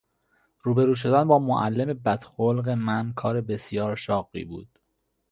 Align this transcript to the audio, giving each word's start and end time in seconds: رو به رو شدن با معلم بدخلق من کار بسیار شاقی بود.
رو 0.61 0.73
به 0.73 0.85
رو 0.85 0.95
شدن 0.95 1.27
با 1.27 1.39
معلم 1.39 1.93
بدخلق 1.93 2.69
من 2.69 3.13
کار 3.13 3.41
بسیار 3.41 3.95
شاقی 3.95 4.45
بود. 4.45 4.79